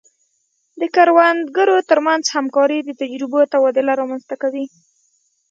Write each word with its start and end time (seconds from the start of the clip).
د 0.79 0.81
کروندګرو 0.95 1.77
ترمنځ 1.89 2.23
همکاري 2.35 2.79
د 2.83 2.89
تجربو 3.01 3.39
تبادله 3.53 3.93
رامنځته 4.01 4.35
کوي. 4.41 4.65